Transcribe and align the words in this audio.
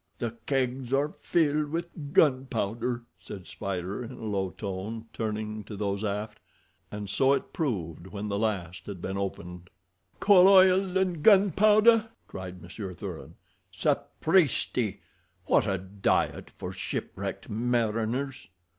"The 0.17 0.31
kegs 0.47 0.91
are 0.95 1.09
filled 1.19 1.69
with 1.69 2.11
gunpowder," 2.11 3.03
said 3.19 3.45
Spider, 3.45 4.03
in 4.03 4.13
a 4.13 4.23
low 4.25 4.49
tone, 4.49 5.05
turning 5.13 5.63
to 5.65 5.75
those 5.77 6.03
aft. 6.03 6.39
And 6.91 7.07
so 7.07 7.33
it 7.33 7.53
proved 7.53 8.07
when 8.07 8.27
the 8.27 8.39
last 8.39 8.87
had 8.87 8.99
been 8.99 9.15
opened. 9.15 9.69
"Coal 10.19 10.47
oil 10.49 10.97
and 10.97 11.21
gunpowder!" 11.21 12.09
cried 12.27 12.63
Monsieur 12.63 12.95
Thuran. 12.95 13.35
"Sapristi! 13.71 15.01
What 15.45 15.67
a 15.67 15.77
diet 15.77 16.49
for 16.49 16.73
shipwrecked 16.73 17.47
mariners!" 17.51 18.47